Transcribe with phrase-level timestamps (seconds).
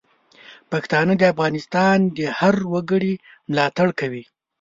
[0.71, 3.13] پښتانه د افغانستان د هر وګړي
[3.49, 4.23] ملاتړ کوي.